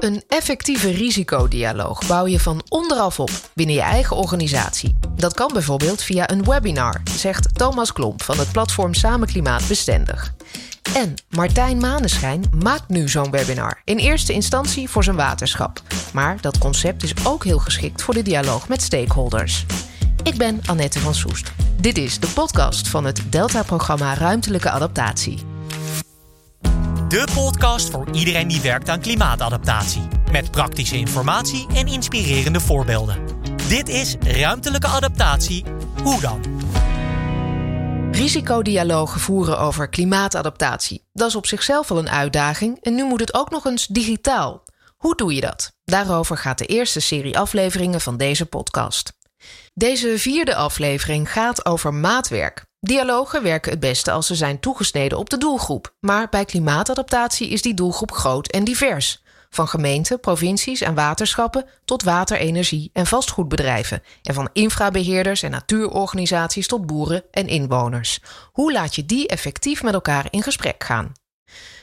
[0.00, 4.96] Een effectieve risicodialoog bouw je van onderaf op binnen je eigen organisatie.
[5.16, 10.34] Dat kan bijvoorbeeld via een webinar, zegt Thomas Klomp van het platform Samen Klimaat Bestendig.
[10.94, 13.80] En Martijn Maneschijn maakt nu zo'n webinar.
[13.84, 15.82] In eerste instantie voor zijn waterschap.
[16.12, 19.66] Maar dat concept is ook heel geschikt voor de dialoog met stakeholders.
[20.22, 21.52] Ik ben Annette van Soest.
[21.80, 25.38] Dit is de podcast van het Delta-programma Ruimtelijke Adaptatie.
[27.10, 30.08] De podcast voor iedereen die werkt aan klimaatadaptatie.
[30.32, 33.26] Met praktische informatie en inspirerende voorbeelden.
[33.68, 35.64] Dit is Ruimtelijke Adaptatie.
[36.02, 36.40] Hoe dan?
[38.12, 41.08] Risicodialogen voeren over klimaatadaptatie.
[41.12, 44.62] Dat is op zichzelf al een uitdaging en nu moet het ook nog eens digitaal.
[44.96, 45.72] Hoe doe je dat?
[45.84, 49.12] Daarover gaat de eerste serie afleveringen van deze podcast.
[49.74, 52.68] Deze vierde aflevering gaat over maatwerk.
[52.80, 55.94] Dialogen werken het beste als ze zijn toegesneden op de doelgroep.
[56.00, 59.22] Maar bij klimaatadaptatie is die doelgroep groot en divers.
[59.50, 64.02] Van gemeenten, provincies en waterschappen tot water, energie en vastgoedbedrijven.
[64.22, 68.20] En van infrabeheerders en natuurorganisaties tot boeren en inwoners.
[68.52, 71.12] Hoe laat je die effectief met elkaar in gesprek gaan?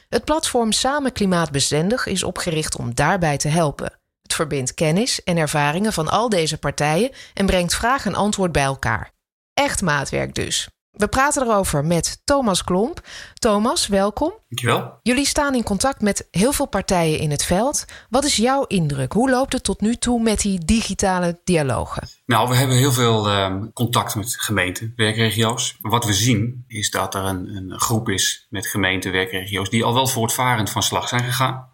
[0.09, 3.99] Het platform Samen Klimaatbestendig is opgericht om daarbij te helpen.
[4.21, 8.63] Het verbindt kennis en ervaringen van al deze partijen en brengt vraag en antwoord bij
[8.63, 9.11] elkaar.
[9.53, 10.67] Echt maatwerk dus.
[10.97, 13.01] We praten erover met Thomas Klomp.
[13.33, 14.33] Thomas, welkom.
[14.49, 14.99] Dankjewel.
[15.03, 17.85] Jullie staan in contact met heel veel partijen in het veld.
[18.09, 19.11] Wat is jouw indruk?
[19.11, 22.07] Hoe loopt het tot nu toe met die digitale dialogen?
[22.25, 25.77] Nou, we hebben heel veel uh, contact met gemeenten, werkregio's.
[25.81, 29.93] Wat we zien is dat er een, een groep is met gemeenten, werkregio's die al
[29.93, 31.69] wel voortvarend van slag zijn gegaan.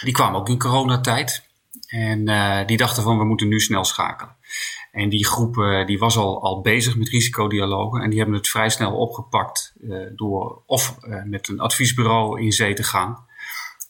[0.00, 1.44] Die kwamen ook in coronatijd
[1.86, 4.36] en uh, die dachten van we moeten nu snel schakelen.
[4.96, 5.54] En die groep
[5.86, 10.06] die was al, al bezig met risicodialogen en die hebben het vrij snel opgepakt uh,
[10.14, 13.24] door of uh, met een adviesbureau in zee te gaan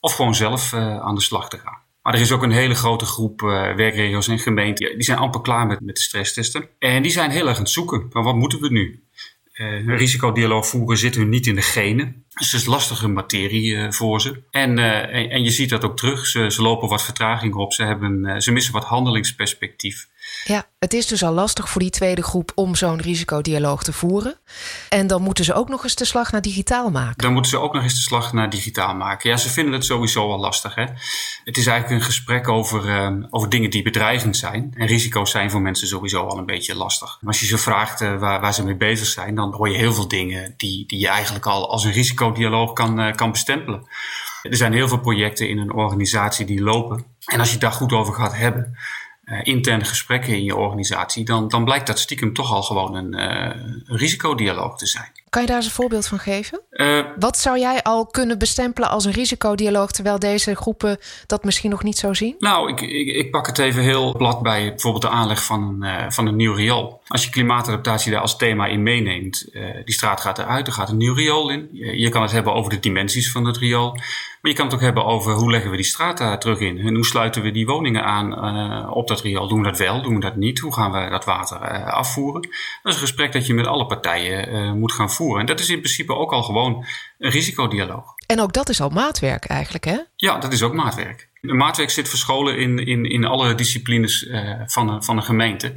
[0.01, 1.79] of gewoon zelf aan de slag te gaan.
[2.03, 5.67] Maar er is ook een hele grote groep werkregio's en gemeenten die zijn amper klaar
[5.67, 6.69] met, met de stresstesten.
[6.79, 8.07] En die zijn heel erg aan het zoeken.
[8.13, 9.05] Maar wat moeten we nu?
[9.87, 12.26] risicodialoog voeren zit hun niet in de genen.
[12.37, 14.43] Dus het is lastige materie uh, voor ze.
[14.51, 16.27] En, uh, en, en, je ziet dat ook terug.
[16.27, 17.73] Ze, ze lopen wat vertraging op.
[17.73, 20.09] Ze, hebben, uh, ze missen wat handelingsperspectief.
[20.45, 24.39] Ja, het is dus al lastig voor die tweede groep om zo'n risicodialoog te voeren.
[24.89, 27.23] En dan moeten ze ook nog eens de slag naar digitaal maken.
[27.23, 29.31] Dan moeten ze ook nog eens de slag naar digitaal maken.
[29.31, 30.75] Ja, ze vinden het sowieso al lastig.
[30.75, 30.85] Hè?
[31.45, 32.83] Het is eigenlijk een gesprek over,
[33.31, 34.73] over dingen die bedreigend zijn.
[34.77, 37.19] En risico's zijn voor mensen sowieso al een beetje lastig.
[37.21, 39.93] Maar als je ze vraagt waar, waar ze mee bezig zijn, dan hoor je heel
[39.93, 41.93] veel dingen die, die je eigenlijk al als een
[42.29, 43.87] risicodialoog kan, kan bestempelen.
[44.43, 47.05] Er zijn heel veel projecten in een organisatie die lopen.
[47.25, 48.77] En als je het daar goed over gaat hebben,
[49.25, 53.15] uh, interne gesprekken in je organisatie, dan, dan blijkt dat stiekem toch al gewoon een,
[53.19, 55.13] uh, een risicodialoog te zijn.
[55.37, 56.61] Kan je daar eens een voorbeeld van geven?
[56.71, 61.71] Uh, Wat zou jij al kunnen bestempelen als een risicodialoog, terwijl deze groepen dat misschien
[61.71, 62.35] nog niet zo zien?
[62.39, 66.13] Nou, ik, ik, ik pak het even heel plat bij bijvoorbeeld de aanleg van een,
[66.13, 67.01] van een nieuw riool.
[67.07, 69.49] Als je klimaatadaptatie daar als thema in meeneemt,
[69.85, 71.69] die straat gaat eruit, er gaat een nieuw riool in.
[71.73, 73.99] Je, je kan het hebben over de dimensies van het riool.
[74.41, 76.79] Maar je kan het ook hebben over hoe leggen we die straat daar terug in?
[76.79, 79.49] En hoe sluiten we die woningen aan uh, op dat riool?
[79.49, 80.03] Doen we dat wel?
[80.03, 80.59] Doen we dat niet?
[80.59, 82.43] Hoe gaan we dat water uh, afvoeren?
[82.43, 82.51] Dat
[82.83, 85.26] is een gesprek dat je met alle partijen uh, moet gaan voeren.
[85.35, 86.87] En dat is in principe ook al gewoon
[87.19, 88.15] een risicodialoog.
[88.27, 89.99] En ook dat is al maatwerk eigenlijk, hè?
[90.17, 91.29] Ja, dat is ook maatwerk.
[91.41, 94.29] De maatwerk zit verscholen in, in, in alle disciplines
[94.67, 95.73] van, een, van een gemeente.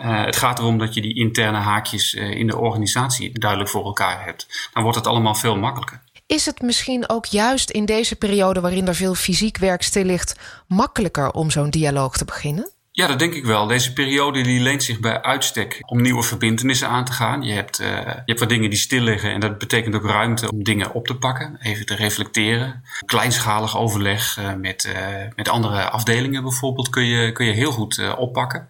[0.00, 3.84] Uh, het gaat erom dat je die interne haakjes uh, in de organisatie duidelijk voor
[3.84, 4.68] elkaar hebt.
[4.72, 6.02] Dan wordt het allemaal veel makkelijker.
[6.26, 10.38] Is het misschien ook juist in deze periode waarin er veel fysiek werk stil ligt,
[10.66, 12.70] makkelijker om zo'n dialoog te beginnen?
[12.98, 13.66] Ja, dat denk ik wel.
[13.66, 17.42] Deze periode die leent zich bij uitstek om nieuwe verbindenissen aan te gaan.
[17.42, 20.50] Je hebt, uh, je hebt wat dingen die stil liggen en dat betekent ook ruimte
[20.50, 22.82] om dingen op te pakken, even te reflecteren.
[23.04, 28.14] Kleinschalig overleg uh, met, uh, met andere afdelingen bijvoorbeeld kun je, kun je heel goed
[28.16, 28.68] oppakken.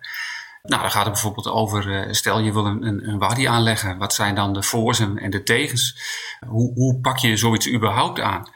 [0.63, 3.99] Nou, dan gaat het bijvoorbeeld over, stel je wil een, een, een wadi aanleggen.
[3.99, 6.01] Wat zijn dan de voor's en de tegens?
[6.47, 8.49] Hoe, hoe pak je zoiets überhaupt aan?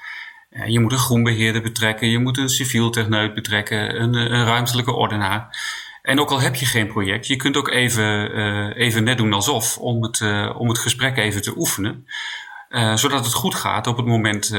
[0.66, 5.56] Je moet een groenbeheerder betrekken, je moet een civiel techneut betrekken, een, een ruimtelijke ordenaar.
[6.02, 9.32] En ook al heb je geen project, je kunt ook even, uh, even net doen
[9.32, 12.06] alsof om het, uh, om het gesprek even te oefenen.
[12.70, 14.50] Uh, zodat het goed gaat op het moment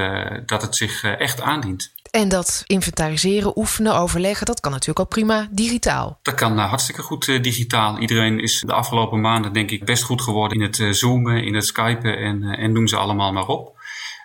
[0.46, 1.94] dat het zich echt aandient.
[2.12, 6.20] En dat inventariseren, oefenen, overleggen, dat kan natuurlijk ook prima digitaal.
[6.22, 7.98] Dat kan hartstikke goed digitaal.
[7.98, 11.66] Iedereen is de afgelopen maanden denk ik best goed geworden in het zoomen, in het
[11.66, 13.73] skypen en, en doen ze allemaal maar op.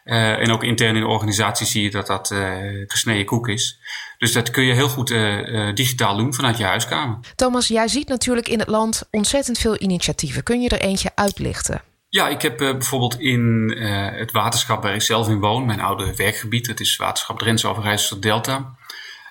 [0.08, 2.56] Uh, en ook intern in de organisatie zie je dat dat uh,
[2.86, 3.78] gesneden koek is.
[4.18, 7.18] Dus dat kun je heel goed uh, digitaal doen vanuit je huiskamer.
[7.34, 10.42] Thomas, jij ziet natuurlijk in het land ontzettend veel initiatieven.
[10.42, 11.82] Kun je er eentje uitlichten?
[12.08, 13.74] Ja, ik heb bijvoorbeeld in
[14.14, 18.20] het waterschap waar ik zelf in woon, mijn oude werkgebied, dat is waterschap Drentse Overijssel
[18.20, 18.76] Delta.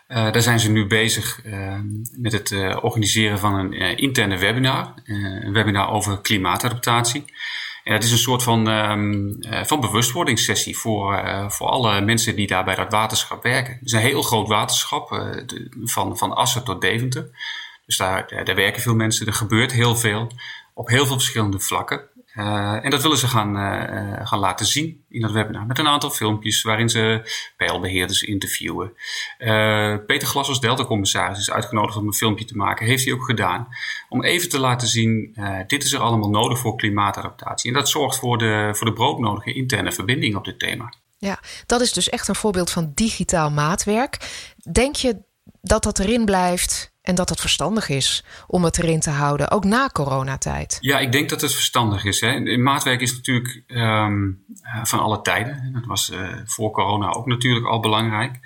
[0.08, 1.42] daar zijn ze nu bezig
[2.12, 2.52] met het
[2.82, 4.94] organiseren van een interne webinar.
[5.04, 7.26] een webinar over klimaatadaptatie.
[7.88, 12.64] En dat is een soort van, um, van bewustwordingssessie voor, voor alle mensen die daar
[12.64, 13.74] bij dat waterschap werken.
[13.74, 17.30] Het is een heel groot waterschap, de, van, van Assen tot Deventer.
[17.86, 20.32] Dus daar, daar werken veel mensen, er gebeurt heel veel
[20.74, 22.02] op heel veel verschillende vlakken.
[22.38, 25.66] Uh, en dat willen ze gaan, uh, gaan laten zien in dat webinar.
[25.66, 28.94] Met een aantal filmpjes waarin ze pijlbeheerders interviewen.
[30.06, 32.86] Peter Glas als Delta-commissaris is uitgenodigd om een filmpje te maken.
[32.86, 33.68] Heeft hij ook gedaan.
[34.10, 35.38] Om even te laten zien,
[35.68, 37.70] dit is er allemaal nodig voor klimaatadaptatie.
[37.70, 40.94] En dat zorgt voor de, voor de broodnodige interne verbinding op dit thema.
[41.18, 44.18] Ja, dat is dus echt een voorbeeld van digitaal maatwerk.
[44.72, 45.18] Denk je
[45.62, 49.64] dat dat erin blijft en dat het verstandig is om het erin te houden, ook
[49.64, 50.78] na coronatijd.
[50.82, 52.22] Ja, ik denk dat het verstandig is.
[52.22, 52.58] Hè.
[52.58, 54.44] Maatwerk is natuurlijk um,
[54.84, 55.70] van alle tijden.
[55.74, 58.40] Dat was uh, voor corona ook natuurlijk al belangrijk.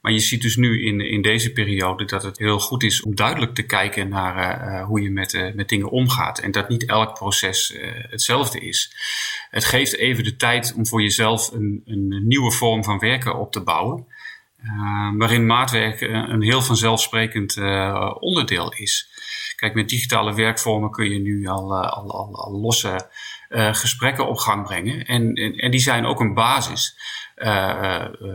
[0.00, 3.14] Maar je ziet dus nu in, in deze periode dat het heel goed is om
[3.14, 6.38] duidelijk te kijken naar uh, hoe je met, met dingen omgaat.
[6.38, 7.76] En dat niet elk proces
[8.10, 8.96] hetzelfde is.
[9.50, 13.52] Het geeft even de tijd om voor jezelf een, een nieuwe vorm van werken op
[13.52, 14.06] te bouwen.
[14.64, 19.08] Uh, waarin maatwerk een heel vanzelfsprekend uh, onderdeel is.
[19.56, 23.10] Kijk, met digitale werkvormen kun je nu al, al, al, losse
[23.50, 25.04] gesprekken op gang brengen.
[25.04, 26.96] En, en, en, die zijn ook een basis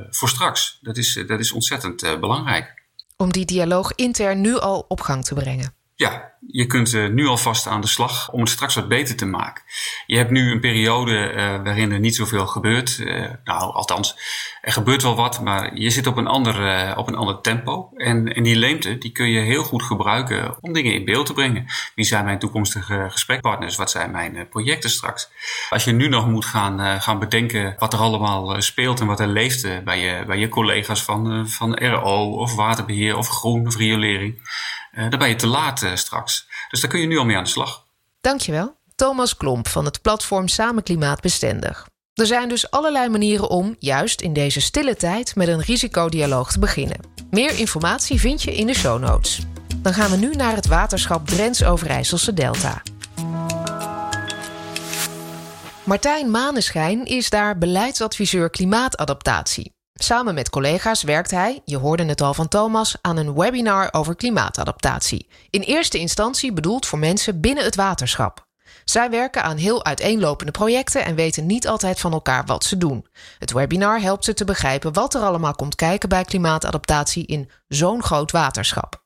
[0.10, 0.78] voor straks.
[0.82, 2.84] Dat is, dat is ontzettend belangrijk.
[3.18, 5.74] Om die dialoog intern nu al op gang te brengen.
[6.02, 9.26] Ja, je kunt uh, nu alvast aan de slag om het straks wat beter te
[9.26, 9.64] maken.
[10.06, 12.98] Je hebt nu een periode uh, waarin er niet zoveel gebeurt.
[12.98, 14.16] Uh, nou, althans,
[14.62, 17.90] er gebeurt wel wat, maar je zit op een ander, op een ander tempo.
[17.96, 21.34] En, en die leemte die kun je heel goed gebruiken om dingen in beeld te
[21.34, 21.66] brengen.
[21.96, 23.76] Wie zijn mijn toekomstige gesprekpartners?
[23.76, 25.30] Wat zijn mijn projecten straks?
[25.70, 29.28] Als je nu nog moet gaan, gaan bedenken wat er allemaal speelt en wat er
[29.28, 34.40] leeft bij, je, bij je collega's van, van RO of waterbeheer of groen of riolering
[34.92, 36.48] dan ben je te laat uh, straks.
[36.70, 37.86] Dus daar kun je nu al mee aan de slag.
[38.22, 38.80] Dankjewel.
[38.96, 41.88] Thomas Klomp van het platform Samen Klimaatbestendig.
[42.14, 46.60] Er zijn dus allerlei manieren om, juist in deze stille tijd, met een risicodialoog te
[46.60, 47.00] beginnen.
[47.30, 49.40] Meer informatie vind je in de show notes.
[49.78, 52.82] Dan gaan we nu naar het waterschap Drents Overijsselse Delta.
[55.84, 59.74] Martijn Maneschijn is daar beleidsadviseur klimaatadaptatie.
[60.04, 64.16] Samen met collega's werkt hij, je hoorde het al van Thomas, aan een webinar over
[64.16, 65.28] klimaatadaptatie.
[65.50, 68.48] In eerste instantie bedoeld voor mensen binnen het waterschap.
[68.84, 73.08] Zij werken aan heel uiteenlopende projecten en weten niet altijd van elkaar wat ze doen.
[73.38, 78.04] Het webinar helpt ze te begrijpen wat er allemaal komt kijken bij klimaatadaptatie in zo'n
[78.04, 79.04] groot waterschap.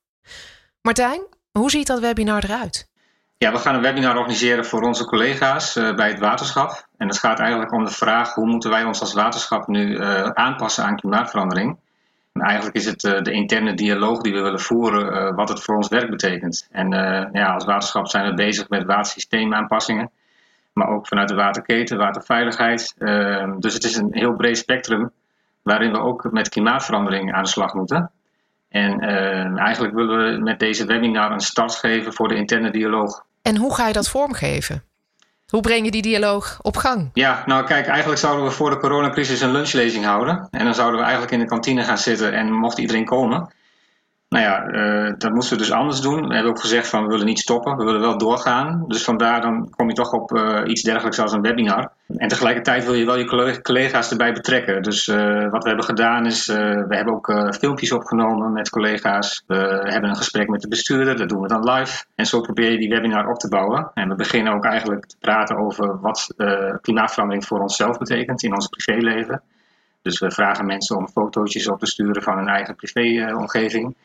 [0.81, 1.21] Martijn,
[1.51, 2.89] hoe ziet dat webinar eruit?
[3.38, 6.88] Ja, we gaan een webinar organiseren voor onze collega's uh, bij het waterschap.
[6.98, 10.22] En het gaat eigenlijk om de vraag hoe moeten wij ons als waterschap nu uh,
[10.22, 11.78] aanpassen aan klimaatverandering.
[12.34, 15.76] En eigenlijk is het uh, de interne dialoog die we willen voeren wat het voor
[15.76, 16.68] ons werk betekent.
[16.72, 16.90] En
[17.32, 20.12] ja, als waterschap zijn we bezig met watersysteemaanpassingen.
[20.74, 22.96] Maar ook vanuit de waterketen, waterveiligheid.
[22.98, 25.12] Ehm, dus het is een heel breed spectrum
[25.62, 28.12] waarin we ook met klimaatverandering aan de slag moeten.
[28.69, 33.25] En uh, eigenlijk willen we met deze webinar een start geven voor de interne dialoog.
[33.41, 34.83] En hoe ga je dat vormgeven?
[35.45, 37.09] Hoe breng je die dialoog op gang?
[37.13, 40.47] Ja, nou kijk, eigenlijk zouden we voor de coronacrisis een lunchlezing houden.
[40.51, 43.53] En dan zouden we eigenlijk in de kantine gaan zitten en mocht iedereen komen.
[44.36, 46.27] Nou ja, uh, dat moesten we dus anders doen.
[46.27, 48.84] We hebben ook gezegd van we willen niet stoppen, we willen wel doorgaan.
[48.88, 51.92] Dus vandaar dan kom je toch op uh, iets dergelijks als een webinar.
[52.18, 54.82] En tegelijkertijd wil je wel je collega's erbij betrekken.
[54.82, 59.44] Dus uh, wat we hebben gedaan is, we hebben ook filmpjes opgenomen met collega's.
[59.48, 62.06] We hebben een gesprek met de bestuurder, dat doen we dan live.
[62.15, 63.92] En zo probeer je die webinar op te bouwen.
[63.94, 66.34] En we beginnen ook eigenlijk te praten over wat
[66.82, 69.42] klimaatverandering voor onszelf betekent in ons privéleven.
[70.01, 73.96] Dus we vragen mensen om fotootjes op te sturen van hun eigen privéomgeving.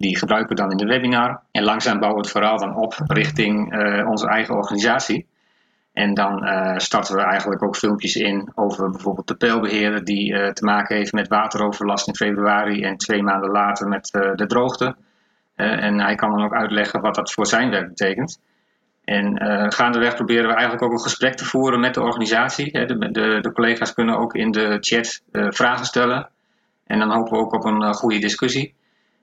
[0.00, 1.42] Die gebruiken we dan in de webinar.
[1.50, 5.26] En langzaam bouwen we het verhaal dan op richting uh, onze eigen organisatie.
[5.92, 10.48] En dan uh, starten we eigenlijk ook filmpjes in over bijvoorbeeld de pijlbeheerder die uh,
[10.48, 14.96] te maken heeft met wateroverlast in februari en twee maanden later met de droogte.
[15.54, 18.40] en hij kan dan ook uitleggen wat dat voor zijn werk betekent.
[19.04, 19.40] En
[19.72, 22.72] gaandeweg proberen we eigenlijk ook een gesprek te voeren met de organisatie.
[22.72, 26.28] De, de, de collega's kunnen ook in de chat vragen stellen.
[26.86, 28.78] En dan hopen we ook op een goede discussie.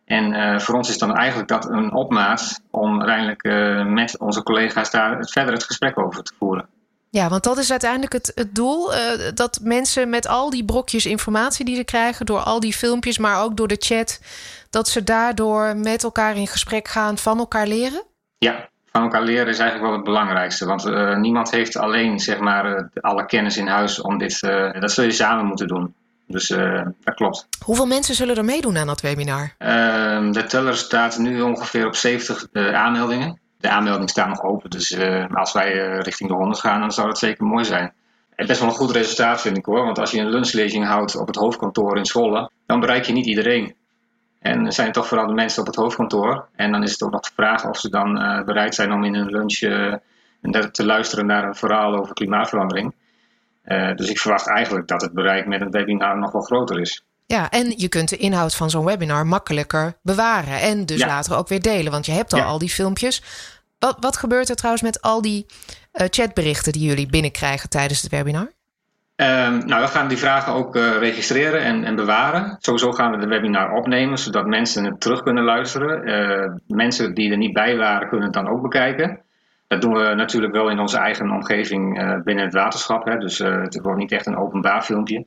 [0.08, 4.44] En uh, voor ons is dan eigenlijk dat een opmaat om uiteindelijk uh, met onze
[4.44, 6.68] collega's daar verder het gesprek over te voeren.
[7.10, 8.94] Ja, want dat is uiteindelijk het, het doel.
[8.94, 9.00] Uh,
[9.34, 13.44] dat mensen met al die brokjes informatie die ze krijgen, door al die filmpjes, maar
[13.44, 14.20] ook door de chat,
[14.70, 18.04] dat ze daardoor met elkaar in gesprek gaan, van elkaar leren?
[18.38, 20.66] Ja, van elkaar leren is eigenlijk wel het belangrijkste.
[20.66, 20.86] Want
[21.18, 24.40] niemand heeft alleen zeg maar, alle kennis in huis om dit.
[24.80, 25.96] dat zul je samen moeten doen.
[26.28, 26.48] Dus
[27.04, 27.48] dat klopt.
[27.66, 29.54] Hoeveel mensen zullen er meedoen aan dat webinar?
[29.58, 33.40] Ehm, de teller staat nu ongeveer op 70 aanmeldingen.
[33.58, 34.98] De aanmeldingen staan nog open, dus
[35.34, 37.94] als wij richting de 100 gaan, dan zou dat zeker mooi zijn.
[38.36, 41.28] Best wel een goed resultaat vind ik hoor, want als je een lunchlezing houdt op
[41.28, 43.76] het hoofdkantoor in Zwolle, dan bereik je niet iedereen.
[44.40, 46.48] En er zijn toch vooral de mensen op het hoofdkantoor.
[46.56, 48.14] En dan is het ook nog de vraag of ze dan
[48.46, 49.58] bereid zijn om in een lunch
[50.72, 52.94] te luisteren naar een verhaal over klimaatverandering.
[53.68, 57.06] Uh, dus ik verwacht eigenlijk dat het bereik met een webinar nog wel groter is.
[57.26, 60.60] Ja, en je kunt de inhoud van zo'n webinar makkelijker bewaren.
[60.62, 63.24] En dus later ook weer delen, want je hebt al al die filmpjes.
[63.80, 65.46] Wat, wat gebeurt er trouwens met al die
[65.92, 68.56] chatberichten die jullie binnenkrijgen tijdens het webinar?
[69.22, 72.56] Um, nou, we gaan die vragen ook uh, registreren en, en, bewaren.
[72.60, 76.08] Sowieso gaan we de webinar opnemen, zodat mensen het terug kunnen luisteren.
[76.08, 79.22] Uh, mensen die er niet bij waren, kunnen het dan ook bekijken.
[79.68, 83.06] Dat doen we natuurlijk wel in onze eigen omgeving uh, binnen het waterschap.
[83.06, 83.18] Hè.
[83.18, 85.26] Dus het wordt niet echt een openbaar filmpje.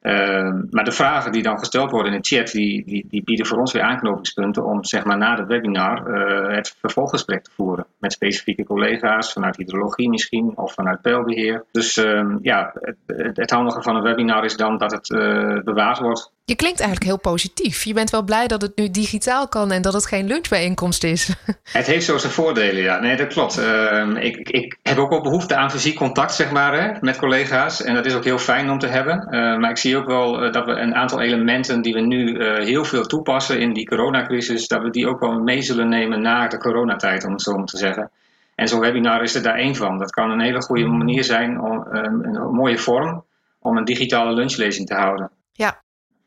[0.00, 3.46] Ehm, maar de vragen die dan gesteld worden in de chat, die, die, die bieden
[3.46, 7.86] voor ons weer aanknopingspunten om zeg maar, na het webinar uh, het vervolggesprek te voeren.
[7.98, 11.64] Met specifieke collega's vanuit hydrologie misschien of vanuit peilbeheer.
[11.72, 12.72] Dus uh, ja,
[13.06, 16.32] het, het, handige van een webinar is dan dat het uh, bewaard wordt.
[16.50, 17.84] Je klinkt eigenlijk heel positief.
[17.84, 21.28] Je bent wel blij dat het nu digitaal kan en dat het geen lunchbijeenkomst is.
[21.72, 22.98] Het heeft zo zijn voordelen, ja.
[22.98, 23.58] Nee, dat klopt.
[23.58, 27.82] Uh, ik, ik, heb ook wel behoefte aan fysiek contact, zeg maar, hè, met collega's.
[27.82, 29.26] En dat is ook heel fijn om te hebben.
[29.30, 32.44] Uh, maar ik zie ook wel uh, dat we een aantal elementen die we nu
[32.44, 36.48] heel veel toepassen in die coronacrisis, dat we die ook wel mee zullen nemen na
[36.48, 38.10] de coronatijd, om het zo maar te zeggen.
[38.54, 39.98] En zo'n webinar is er daar één van.
[39.98, 43.24] Dat kan een hele goede manier zijn, om, een mooie vorm,
[43.58, 45.30] om een digitale lunchlezing te houden.
[45.52, 45.80] Ja,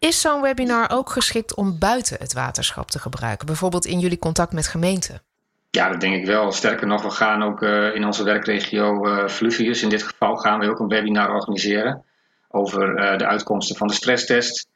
[0.04, 4.54] is zo'n webinar ook geschikt om buiten het waterschap te gebruiken, bijvoorbeeld in jullie contact
[4.54, 5.22] met gemeenten?
[5.70, 6.52] Ja, dat denk ik wel.
[6.52, 10.60] Sterker nog, we gaan ook uh, in onze werkregio uh, Fluvius, in dit geval, gaan
[10.60, 12.04] we ook een webinar organiseren
[12.50, 14.68] over uh, de uitkomsten van de stresstest.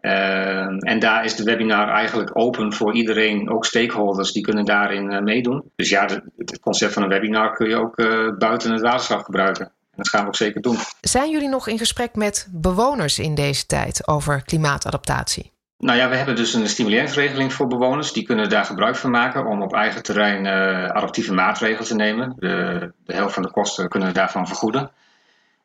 [0.00, 5.70] en daar is de webinar eigenlijk open voor iedereen, ook stakeholders, die kunnen daarin meedoen.
[5.76, 7.96] Dus ja, het concept van een webinar kun je ook
[8.38, 10.76] buiten het waterschap gebruiken dat gaan we ook zeker doen.
[11.00, 15.52] Zijn jullie nog in gesprek met bewoners in deze tijd over klimaatadaptatie?
[15.78, 18.12] Nou ja, we hebben dus een stimuleringsregeling voor bewoners.
[18.12, 22.34] Die kunnen daar gebruik van maken om op eigen terrein uh, adaptieve maatregelen te nemen.
[22.36, 24.90] De, de, helft van de kosten kunnen we daarvan vergoeden.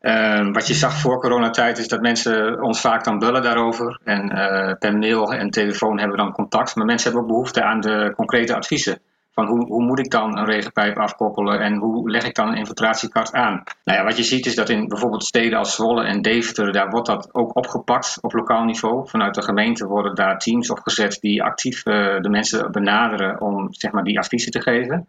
[0.02, 4.00] Uh, wat je zag voor coronatijd is dat mensen ons vaak dan bellen daarover.
[4.04, 6.76] En uh, per mail en telefoon hebben we dan contact.
[6.76, 9.02] Maar mensen hebben ook behoefte aan de concrete adviezen.
[9.32, 12.58] Van hoe, hoe moet ik dan een regenpijp afkoppelen en hoe leg ik dan een
[12.58, 13.64] infiltratiekart aan?
[13.84, 16.90] Nou ja, wat je ziet is dat in bijvoorbeeld steden als Zwolle en Deventer, daar
[16.90, 19.10] wordt dat ook opgepakt op lokaal niveau.
[19.10, 23.92] Vanuit de gemeente worden daar teams opgezet die actief uh, de mensen benaderen om zeg
[23.92, 25.08] maar, die adviezen te geven.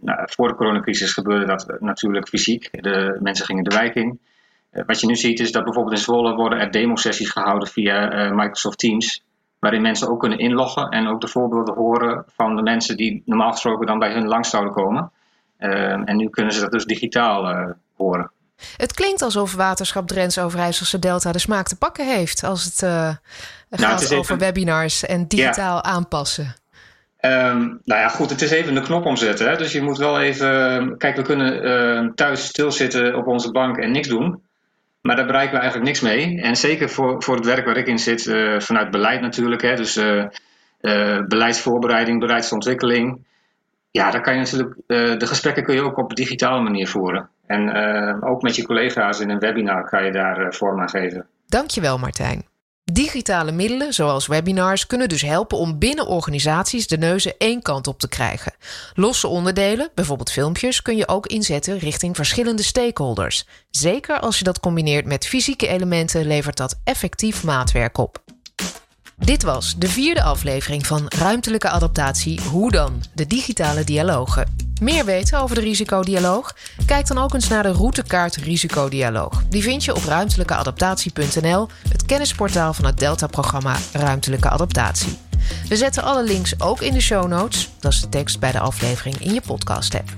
[0.00, 2.68] Nou, voor de coronacrisis gebeurde dat natuurlijk fysiek.
[2.82, 4.20] De mensen gingen de wijk in.
[4.72, 8.12] Uh, wat je nu ziet is dat bijvoorbeeld in Zwolle worden er demo-sessies gehouden via
[8.12, 9.26] uh, Microsoft Teams
[9.58, 13.52] waarin mensen ook kunnen inloggen en ook de voorbeelden horen van de mensen die normaal
[13.52, 15.10] gesproken dan bij hun langs zouden komen.
[15.58, 18.30] Uh, en nu kunnen ze dat dus digitaal uh, horen.
[18.76, 22.90] Het klinkt alsof Waterschap Drents Overijsselse Delta de smaak te pakken heeft als het uh,
[22.90, 23.18] nou,
[23.68, 25.82] gaat het over webinars en digitaal ja.
[25.82, 26.54] aanpassen.
[27.20, 29.48] Um, nou ja, goed, het is even de knop omzetten.
[29.48, 29.56] Hè?
[29.56, 30.94] Dus je moet wel even.
[30.98, 34.42] Kijk, we kunnen ehm, thuis stilzitten op onze bank en niks doen.
[35.00, 36.40] Maar daar bereiken we eigenlijk niks mee.
[36.40, 39.62] En zeker voor, voor het werk waar ik in zit, uh, vanuit beleid natuurlijk.
[39.62, 40.24] Hè, dus uh,
[40.80, 43.26] uh, beleidsvoorbereiding, beleidsontwikkeling.
[43.90, 44.74] Ja, daar kan je natuurlijk,
[45.20, 47.28] de gesprekken kun je ook op digitale manier voeren.
[47.46, 51.26] En ook met je collega's in een webinar kan je daar vorm aan geven.
[51.46, 52.46] Dankjewel Martijn.
[52.92, 57.98] Digitale middelen, zoals webinars, kunnen dus helpen om binnen organisaties de neuzen één kant op
[57.98, 58.52] te krijgen.
[58.94, 63.46] Losse onderdelen, bijvoorbeeld filmpjes, kun je ook inzetten richting verschillende stakeholders.
[63.70, 68.22] Zeker als je dat combineert met fysieke elementen, levert dat effectief maatwerk op.
[69.16, 73.02] Dit was de vierde aflevering van Ruimtelijke Adaptatie Hoe dan?
[73.14, 74.67] De digitale dialogen.
[74.80, 76.54] Meer weten over de risicodialoog?
[76.86, 79.42] Kijk dan ook eens naar de routekaart Risicodialoog.
[79.48, 85.18] Die vind je op ruimtelijkeadaptatie.nl, het kennisportaal van het Delta-programma Ruimtelijke Adaptatie.
[85.68, 87.70] We zetten alle links ook in de show notes.
[87.80, 90.16] Dat is de tekst bij de aflevering in je podcast-app.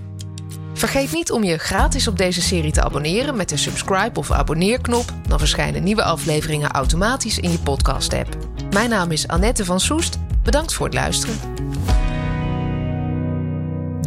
[0.75, 5.13] Vergeet niet om je gratis op deze serie te abonneren met de subscribe of abonneerknop.
[5.29, 8.37] Dan verschijnen nieuwe afleveringen automatisch in je podcast-app.
[8.71, 10.19] Mijn naam is Annette van Soest.
[10.43, 11.39] Bedankt voor het luisteren.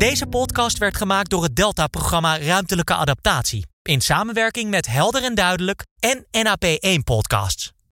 [0.04, 3.66] Deze podcast werd gemaakt door het Delta-programma Ruimtelijke Adaptatie.
[3.82, 7.74] In samenwerking met Helder en Duidelijk en NAP1 Podcasts.